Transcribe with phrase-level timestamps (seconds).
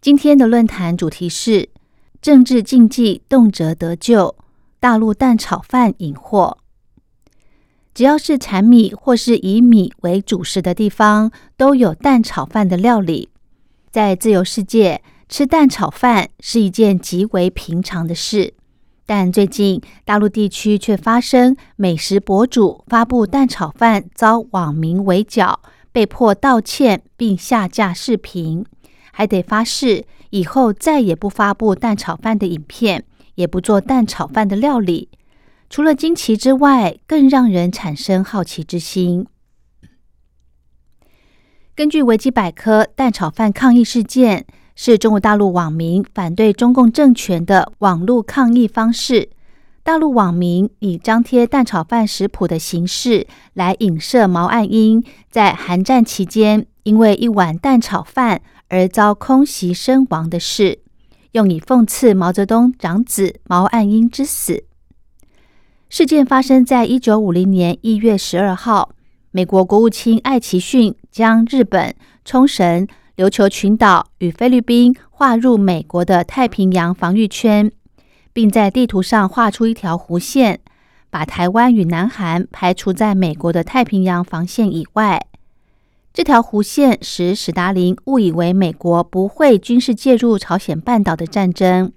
[0.00, 1.68] 今天的论坛主题是
[2.22, 4.34] 政治禁忌动辄得救，
[4.80, 6.56] 大陆蛋炒饭引祸。
[7.92, 13.28] 只要是产米或是以米为主食的地方，都有蛋炒饭的料理。
[13.90, 18.54] 在自由世界，吃蛋炒饭是一件极为平常的事。
[19.04, 25.60] 但最近大陆地区却发生美食博主发布蛋炒饭遭网民围剿，
[25.92, 28.64] 被迫道歉并下架视频，
[29.20, 33.04] 还得发誓以后再也不发布蛋炒饭的影片，
[33.34, 35.10] 也不做蛋炒饭的料理。
[35.68, 39.26] 除了惊奇之外，更让人产生好奇之心。
[41.74, 44.46] 根据维基百科，蛋炒饭抗议事件。
[44.74, 49.28] 是中国大陆网民反对中共政权的网络抗议方式。
[49.82, 60.80] 大陆网民以张贴蛋炒饭食谱的形式来影射毛岸英在韩战期间因为一碗蛋炒饭而遭空袭身亡的事，
[61.32, 64.64] 用以讽刺毛泽东长子毛岸英之死。
[65.88, 68.90] 事件发生在一九五零年一月十二号，
[69.30, 72.86] 美国国务卿艾奇逊将日本冲绳。
[73.16, 77.70] 琉球群岛与菲律宾划入美国的太平洋防御圈，
[78.32, 80.60] 并在地图上画出一条弧线，
[81.10, 85.26] 把台湾与南韩排除在美国的太平洋防线以外。
[86.20, 91.92] 这条弧线使史达林误以为美国不会军事介入朝鲜半岛的战争。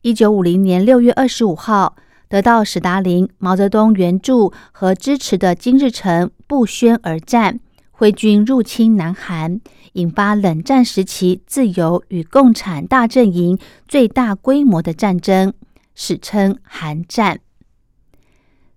[0.00, 1.94] 一九五零年六月二十五号，
[2.30, 7.60] 得到史达林、毛泽东援助和支持的金日成不宣而战。
[7.90, 9.60] 挥军入侵南韩，
[9.92, 15.52] 引发冷战时期自由与共产大阵营最大规模的战争，
[15.94, 17.40] 史称韩战。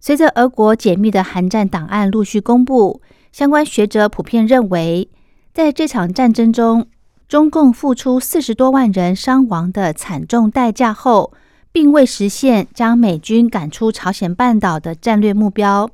[0.01, 5.09] 随着俄国解密的韩战档案陆续公布，相关学者普遍认为，
[5.53, 6.87] 在这场战争中，
[7.27, 11.33] 中共付出四十多万人伤亡的惨重代价后，
[11.71, 15.89] 并未实现将美军赶出朝鲜半岛的战略目标。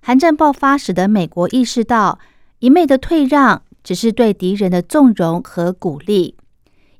[0.00, 2.18] 韩战爆发使得美国意识到。
[2.60, 6.36] 一昧的退让只是对敌人的纵容和鼓励，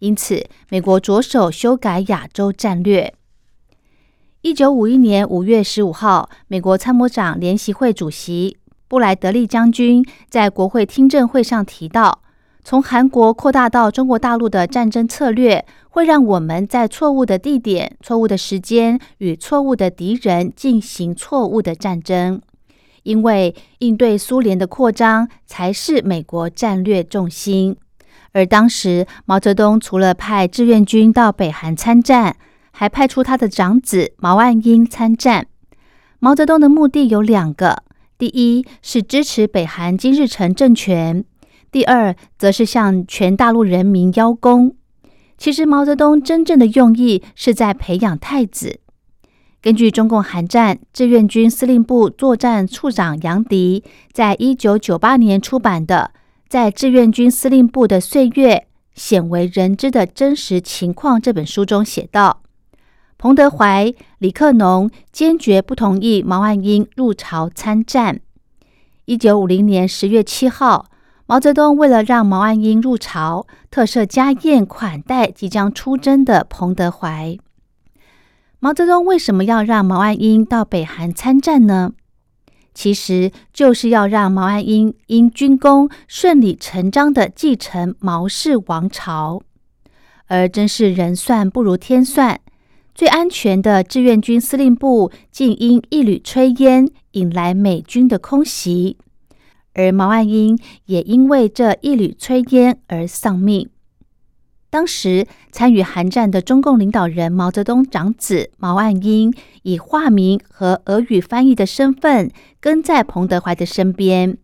[0.00, 3.14] 因此美国着手修改亚洲战略。
[4.42, 8.58] 一九五一年五月十五号，美国参谋长联席会主席
[8.88, 12.22] 布莱德利将军在国会听证会上提到，
[12.62, 22.40] 从韩国扩大到中国大陆的战争策略，会让我们在错误的地点、错误的时间与错误的敌人进行错误的战争。
[23.02, 27.76] 因为应对苏联的扩张才是美国战略重心，
[28.32, 32.36] 而当时毛泽东除了派志愿军到北韩参战，
[32.72, 35.46] 还派出他的长子毛岸英参战。
[36.18, 37.84] 毛泽东的目的有两个：
[38.18, 41.22] 第一是支持北韩金日成政权；
[41.70, 44.76] 第二则是向全大陆人民邀功。
[45.36, 48.80] 其实毛泽东真正的用意是在培养太子。
[49.60, 53.82] 根据中共韩战志愿军司令部作战处长杨迪
[54.12, 56.12] 在一九九八年出版的
[56.48, 62.42] 《在志愿军司令部的岁月鲜为人知的真实情况》这本书中写道：
[63.18, 68.20] 彭德怀、李克农坚决不同意毛岸英入朝参战。
[69.06, 70.86] 一九五零年十月七号，
[71.24, 77.38] 毛泽东为了让毛岸英入朝，特设家宴款待即将出征的彭德怀。
[78.58, 81.92] 毛泽东为什么要让毛岸英到北韩参战呢？
[82.74, 89.40] 其实就是要让毛岸英因军功顺理成章的继承毛氏王朝。
[90.26, 92.40] 而真是人算不如天算，
[92.96, 98.96] 最安全的志愿军司令部竟因一缕炊烟引来美军的空袭，
[99.74, 103.68] 而毛岸英也因为这一缕炊烟而丧命。
[104.70, 109.30] 当时参与韩战的中共领导人毛泽东长子毛岸英，
[109.62, 114.38] 以化名和俄语翻译的身份跟在彭德怀的身边。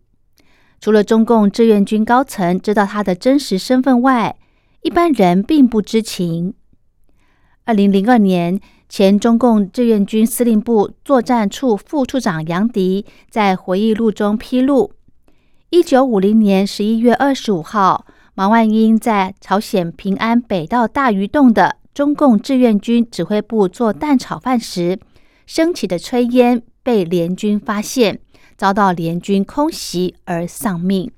[0.79, 4.35] 除了中共志愿军高层知道他的真实身份外，
[4.83, 6.53] 一般人并不知情。
[7.65, 14.91] 二零零二年，前中共志愿军司令部作战处副处长杨迪在回忆录中披露：
[15.69, 18.05] 一九五零年十一月二十五号。
[18.35, 24.99] 毛万英在朝鲜平安北道大鱼洞的中共志愿军指挥部做蛋炒饭时，
[25.45, 28.19] 升起的炊烟被联军发现，
[28.57, 31.11] 遭到联军空袭而丧命。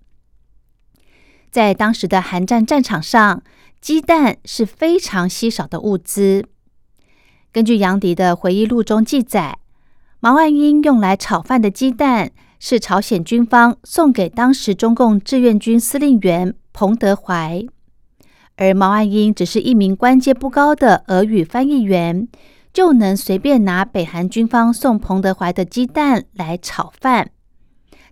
[1.49, 3.41] 在当时的韩战战场上，
[3.85, 6.43] 鸡蛋是非常稀少的物资。
[7.51, 9.59] 根据杨迪的回忆录中记载，
[10.19, 17.63] 毛岸英用来炒饭的鸡蛋是朝鲜军方送给当时中共志愿军司令员彭德怀，
[18.55, 22.27] 而毛岸英只是一名官阶不高的俄语翻译员，
[22.73, 27.29] 就能随便拿北韩军方送彭德怀的鸡蛋来炒饭，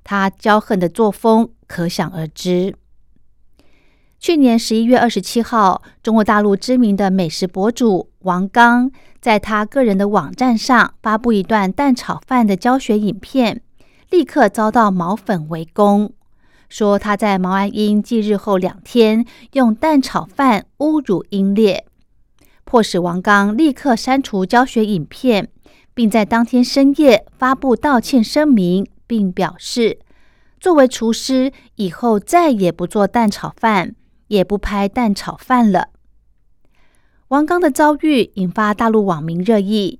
[0.03, 2.75] 他骄横的作风可想而知。
[4.23, 8.89] 去年十一月二十七号，中国大陆知名的美食博主王刚
[9.19, 13.61] 在他个人的网站上发布一段蛋炒饭的教学影片，
[14.09, 16.13] 立刻遭到毛粉围攻，
[16.69, 21.85] 说他在毛岸英继日后两天用蛋炒饭侮辱英烈，
[22.63, 25.49] 迫使王刚立刻删除教学影片，
[25.93, 29.99] 并在当天深夜发布道歉声明，并表示
[30.61, 33.95] 作为厨师以后再也不做蛋炒饭。
[34.33, 35.89] 也不拍蛋炒饭了。
[37.27, 39.99] 王刚的遭遇引发大陆网民热议，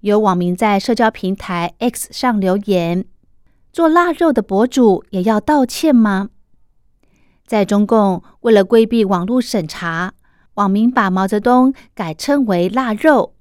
[0.00, 3.04] 有网民在社交平台 X 上留言
[3.72, 6.30] ：“做腊肉的博主也要道歉吗？”
[7.46, 10.14] 在中共为了规避网络审查，
[10.54, 13.34] 网民把毛泽东改称为腊肉，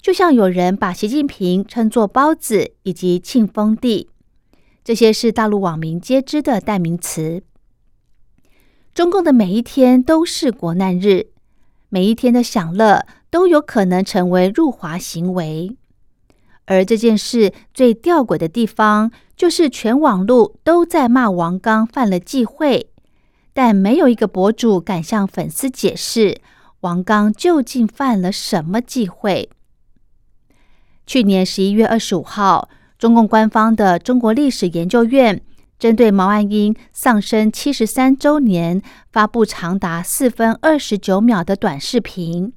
[0.00, 4.10] 就像有人把习近平称作包子以及庆丰帝，
[4.84, 7.42] 这些是大陆网民皆知的代名词。
[8.92, 11.28] 中共的每一天都是国难日，
[11.88, 15.76] 每一天的享乐都有可能成为入华行为。
[16.66, 22.90] 而这件事最吊诡的地方，就是全网络都在骂王刚犯了忌讳，
[23.52, 26.40] 但没有一个博主敢向粉丝解释
[26.80, 29.48] 王刚究竟犯了什么忌讳。
[31.06, 35.42] 去年十一月二十五号，中共官方的中国历史研究院。
[35.80, 42.52] 针对毛岸英丧生七十三周年，发布长达四分二十九秒的短视频，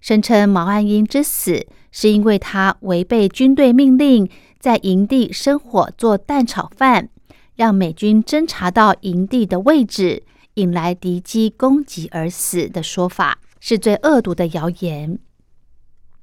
[0.00, 4.28] 声称毛岸英之死是因为他违背军队命令，
[4.58, 7.08] 在营地生火做蛋炒饭，
[7.54, 10.24] 让美军侦察到营地的位置，
[10.54, 15.20] 引来敌机攻击而死的说法，是最恶毒的谣言。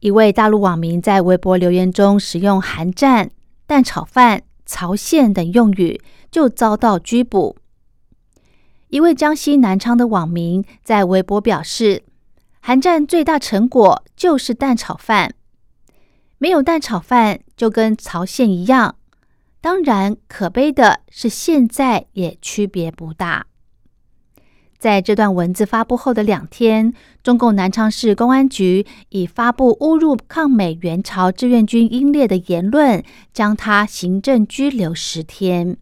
[0.02, 3.32] 一位大陆网民在微博留言中使用“韩战
[3.66, 4.44] ”“蛋炒饭”。
[4.66, 6.02] 曹县等用语
[6.32, 7.58] 就遭到拘捕。
[8.90, 12.04] 一位江西南昌的网民在微博表示
[12.62, 15.34] ：“韩战最大成果就是蛋炒饭，
[16.38, 18.96] 没有蛋炒饭就跟曹县一样。
[19.62, 23.48] 当然，可悲的是现在也区别不大。”
[24.84, 26.94] 在这段文字发布后的两天，
[27.24, 33.02] 中共南昌市公安局已发布侮辱抗美援朝志愿军英烈的言论，
[33.32, 35.78] 将他行政拘留十天。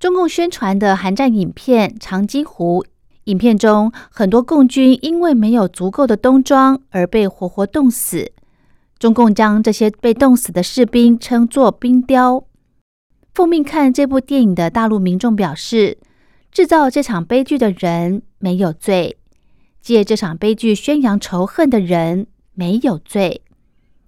[0.00, 2.82] 中共宣传的韩战影片《长津湖》，
[3.26, 8.32] 影片中很多共军因为没有足够的冬装而被活活冻死。
[8.98, 12.42] 中共将这些被冻死的士兵称作“冰雕”。
[13.32, 15.98] 奉命看这部电影的大陆民众表示。
[16.50, 19.16] 制造这场悲剧的人没有罪，
[19.80, 23.42] 借这场悲剧宣扬仇恨的人没有罪，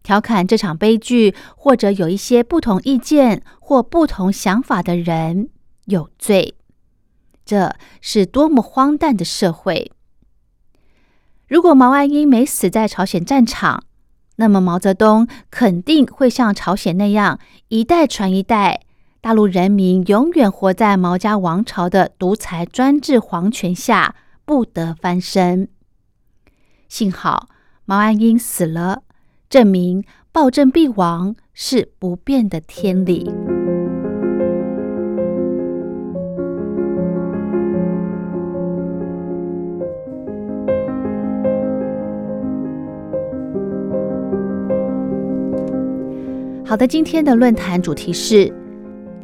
[0.03, 5.51] 调侃这场悲剧或者有一些不同意见或不同想法的人
[5.85, 6.57] 有罪。
[7.45, 9.93] 这是多么荒诞的社会！
[11.47, 13.85] 如果毛岸英没死在朝鲜战场，
[14.37, 18.81] 那么毛泽东肯定会像朝鲜那样一代传一代。
[19.23, 25.69] 大陆人民永远活在毛家王朝的独裁专制皇权下，不得翻身。
[26.89, 27.49] 幸好
[27.85, 29.05] 毛岸英死了，
[29.49, 30.03] 证明
[30.33, 33.31] 暴政必亡是不变的天理。
[46.67, 48.53] 好的，今天的论坛主题是。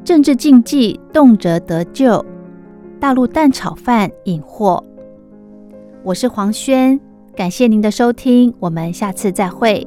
[0.09, 2.25] 政治禁忌动辄得咎，
[2.99, 4.83] 大陆蛋炒饭引祸。
[6.03, 6.99] 我是黄轩，
[7.37, 9.87] 感谢您的收听，我们下次再会。